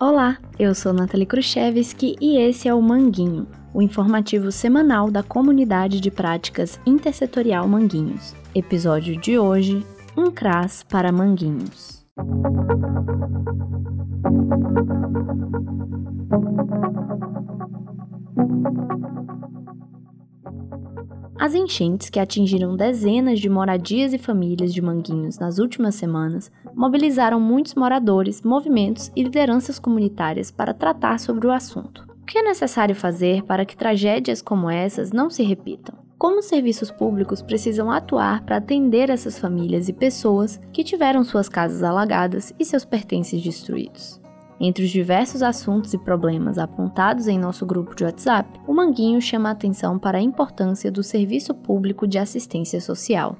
[0.00, 6.00] Olá, eu sou Nathalie Khrushchevski e esse é o Manguinho, o informativo semanal da Comunidade
[6.00, 8.34] de Práticas Intersetorial Manguinhos.
[8.54, 9.84] Episódio de hoje:
[10.16, 12.06] Um CRAS para Manguinhos.
[21.40, 27.40] As enchentes que atingiram dezenas de moradias e famílias de Manguinhos nas últimas semanas mobilizaram
[27.40, 32.04] muitos moradores, movimentos e lideranças comunitárias para tratar sobre o assunto.
[32.20, 35.94] O que é necessário fazer para que tragédias como essas não se repitam?
[36.18, 41.48] Como os serviços públicos precisam atuar para atender essas famílias e pessoas que tiveram suas
[41.48, 44.20] casas alagadas e seus pertences destruídos?
[44.60, 49.48] Entre os diversos assuntos e problemas apontados em nosso grupo de WhatsApp, o Manguinho chama
[49.48, 53.36] a atenção para a importância do Serviço Público de Assistência Social.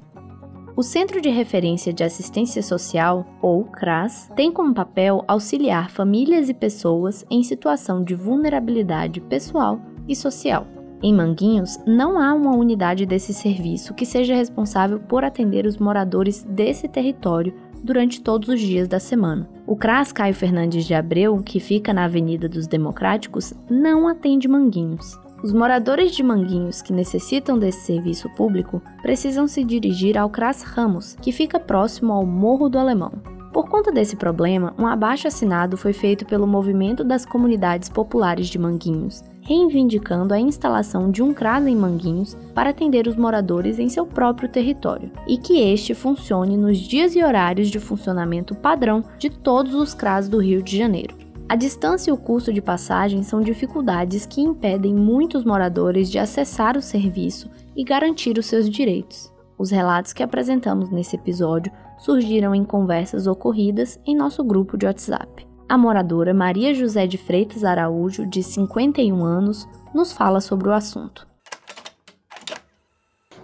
[0.77, 6.55] O Centro de Referência de Assistência Social, ou CRAS, tem como papel auxiliar famílias e
[6.55, 10.69] pessoas em situação de vulnerabilidade pessoal e social.
[11.03, 16.45] Em Manguinhos, não há uma unidade desse serviço que seja responsável por atender os moradores
[16.45, 19.49] desse território durante todos os dias da semana.
[19.67, 25.19] O CRAS Caio Fernandes de Abreu, que fica na Avenida dos Democráticos, não atende Manguinhos.
[25.43, 31.17] Os moradores de Manguinhos que necessitam desse serviço público precisam se dirigir ao CRAS Ramos,
[31.23, 33.13] que fica próximo ao Morro do Alemão.
[33.53, 38.59] Por conta desse problema, um abaixo assinado foi feito pelo Movimento das Comunidades Populares de
[38.59, 44.05] Manguinhos, reivindicando a instalação de um CRAS em Manguinhos para atender os moradores em seu
[44.05, 49.73] próprio território, e que este funcione nos dias e horários de funcionamento padrão de todos
[49.75, 51.17] os CRAS do Rio de Janeiro.
[51.49, 56.77] A distância e o custo de passagem são dificuldades que impedem muitos moradores de acessar
[56.77, 59.33] o serviço e garantir os seus direitos.
[59.57, 65.48] Os relatos que apresentamos nesse episódio surgiram em conversas ocorridas em nosso grupo de WhatsApp.
[65.69, 71.29] A moradora Maria José de Freitas Araújo, de 51 anos, nos fala sobre o assunto.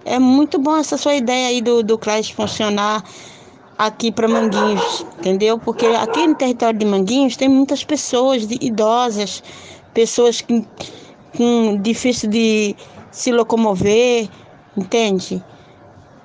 [0.06, 3.04] É muito bom essa sua ideia aí do, do CRAS funcionar
[3.76, 5.58] aqui para Manguinhos, entendeu?
[5.58, 9.42] Porque aqui no território de Manguinhos tem muitas pessoas idosas,
[9.92, 10.66] pessoas que,
[11.36, 12.74] com difícil de
[13.10, 14.30] se locomover,
[14.74, 15.44] entende?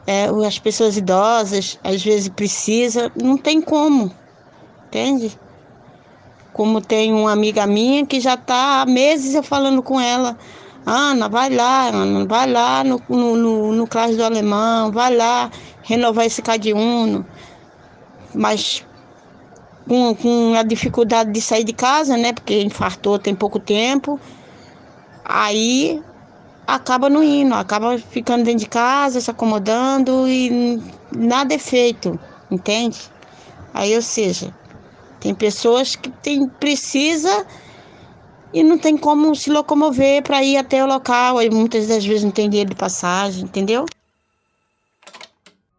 [0.07, 4.09] É, as pessoas idosas às vezes precisam, não tem como,
[4.88, 5.38] entende?
[6.54, 10.38] Como tem uma amiga minha que já está há meses eu falando com ela.
[10.86, 15.52] Ana, vai lá, Ana, vai lá no, no, no, no classe do alemão, vai lá
[15.84, 17.26] renovar esse CAD Uno.
[18.34, 18.86] Mas
[19.88, 22.34] com, com a dificuldade de sair de casa, né?
[22.34, 24.20] Porque infartou tem pouco tempo.
[25.26, 26.02] Aí
[26.66, 30.81] acaba não indo, acaba ficando dentro de casa, se acomodando e
[31.16, 33.00] nada é feito, entende?
[33.74, 34.54] Aí, ou seja,
[35.19, 37.46] tem pessoas que tem, precisa
[38.53, 41.41] e não tem como se locomover para ir até o local.
[41.41, 43.85] E muitas das vezes não tem dinheiro de passagem, entendeu?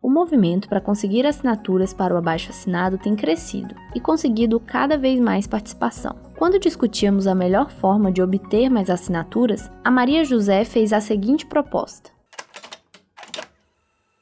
[0.03, 5.47] O movimento para conseguir assinaturas para o abaixo-assinado tem crescido e conseguido cada vez mais
[5.47, 6.17] participação.
[6.39, 11.45] Quando discutíamos a melhor forma de obter mais assinaturas, a Maria José fez a seguinte
[11.45, 12.11] proposta: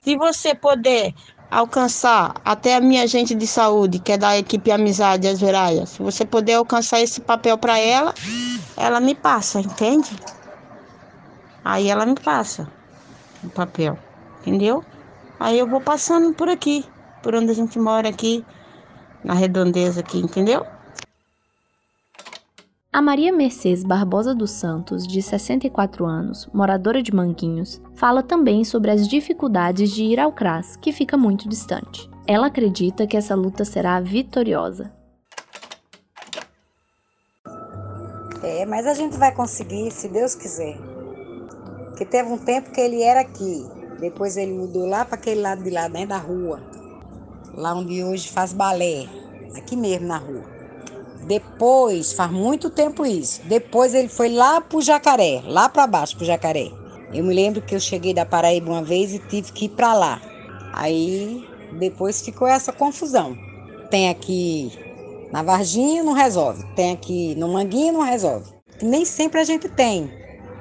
[0.00, 1.14] Se você puder
[1.50, 6.24] alcançar até a minha agente de saúde, que é da equipe Amizade Azveraia, se você
[6.24, 8.14] puder alcançar esse papel para ela,
[8.76, 10.10] ela me passa, entende?
[11.64, 12.68] Aí ela me passa
[13.42, 13.98] o papel,
[14.40, 14.84] entendeu?
[15.40, 16.84] Aí eu vou passando por aqui,
[17.22, 18.44] por onde a gente mora aqui,
[19.24, 20.64] na redondeza aqui, entendeu?
[22.98, 28.90] A Maria Mercedes Barbosa dos Santos, de 64 anos, moradora de Manguinhos, fala também sobre
[28.90, 32.10] as dificuldades de ir ao CRAS, que fica muito distante.
[32.26, 34.92] Ela acredita que essa luta será vitoriosa.
[38.42, 40.76] É, mas a gente vai conseguir, se Deus quiser.
[41.90, 43.64] Porque teve um tempo que ele era aqui,
[44.00, 46.60] depois ele mudou lá para aquele lado de lá, né, da rua,
[47.54, 49.06] lá onde hoje faz balé,
[49.56, 50.47] aqui mesmo na rua.
[51.26, 53.40] Depois, faz muito tempo isso.
[53.44, 56.70] Depois ele foi lá pro Jacaré, lá para baixo pro Jacaré.
[57.12, 59.94] Eu me lembro que eu cheguei da Paraíba uma vez e tive que ir para
[59.94, 60.20] lá.
[60.72, 61.46] Aí
[61.78, 63.36] depois ficou essa confusão.
[63.90, 64.70] Tem aqui
[65.32, 68.50] na Varginha não resolve, tem aqui no Manguinho não resolve.
[68.80, 70.10] Nem sempre a gente tem.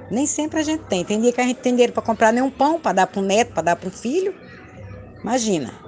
[0.09, 1.03] Nem sempre a gente tem.
[1.03, 3.21] Tem dia que a gente tem dinheiro para comprar nem um pão, para dar para
[3.21, 4.33] um neto, para dar para um filho.
[5.21, 5.86] Imagina.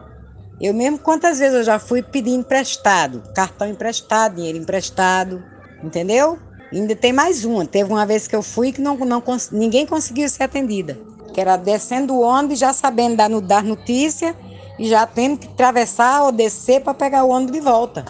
[0.60, 5.44] Eu mesmo, quantas vezes eu já fui pedir emprestado, cartão emprestado, dinheiro emprestado,
[5.82, 6.38] entendeu?
[6.72, 7.66] Ainda tem mais uma.
[7.66, 11.00] Teve uma vez que eu fui que não, não ninguém conseguiu ser atendida.
[11.34, 14.36] Que era descendo o ônibus, já sabendo dar, dar notícia,
[14.78, 18.06] e já tendo que atravessar ou descer para pegar o ônibus de volta.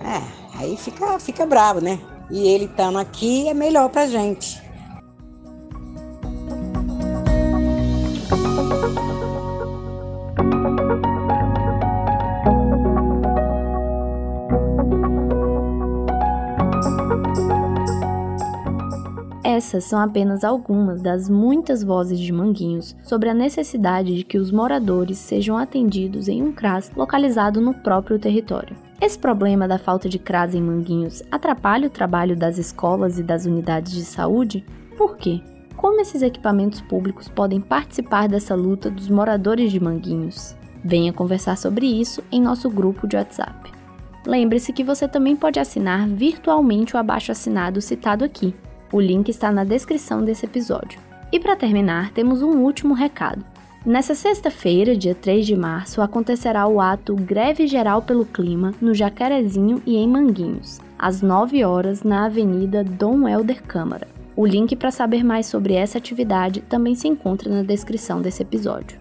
[0.00, 1.98] É, aí fica, fica bravo, né?
[2.30, 4.62] E ele estando aqui é melhor para gente.
[19.70, 24.50] Essas são apenas algumas das muitas vozes de Manguinhos sobre a necessidade de que os
[24.50, 28.76] moradores sejam atendidos em um CRAS localizado no próprio território.
[29.00, 33.46] Esse problema da falta de CRAS em Manguinhos atrapalha o trabalho das escolas e das
[33.46, 34.66] unidades de saúde?
[34.98, 35.40] Por quê?
[35.76, 40.56] Como esses equipamentos públicos podem participar dessa luta dos moradores de Manguinhos?
[40.84, 43.70] Venha conversar sobre isso em nosso grupo de WhatsApp.
[44.26, 48.52] Lembre-se que você também pode assinar virtualmente o abaixo assinado citado aqui.
[48.92, 50.98] O link está na descrição desse episódio.
[51.32, 53.44] E para terminar, temos um último recado.
[53.86, 59.80] Nessa sexta-feira, dia 3 de março, acontecerá o ato Greve Geral pelo Clima no Jacarezinho
[59.86, 64.06] e em Manguinhos, às 9 horas na Avenida Dom Helder Câmara.
[64.36, 68.99] O link para saber mais sobre essa atividade também se encontra na descrição desse episódio.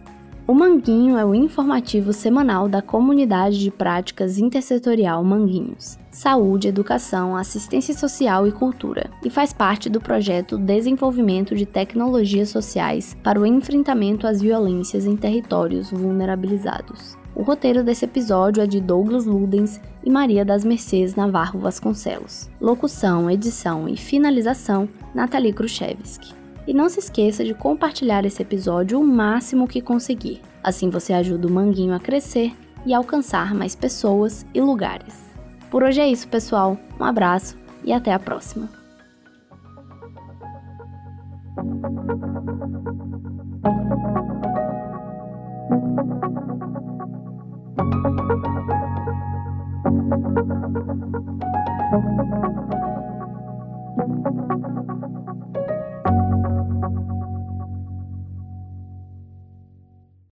[0.50, 7.94] O Manguinho é o informativo semanal da Comunidade de Práticas Intersetorial Manguinhos, Saúde, Educação, Assistência
[7.94, 14.26] Social e Cultura, e faz parte do projeto Desenvolvimento de Tecnologias Sociais para o Enfrentamento
[14.26, 17.16] às Violências em Territórios Vulnerabilizados.
[17.36, 22.50] O roteiro desse episódio é de Douglas Ludens e Maria das Mercês Navarro Vasconcelos.
[22.60, 26.39] Locução, edição e finalização, Nathalie Khrushchevsky.
[26.70, 30.40] E não se esqueça de compartilhar esse episódio o máximo que conseguir.
[30.64, 32.56] Assim você ajuda o Manguinho a crescer
[32.86, 35.16] e alcançar mais pessoas e lugares.
[35.72, 36.78] Por hoje é isso, pessoal.
[37.00, 38.70] Um abraço e até a próxima.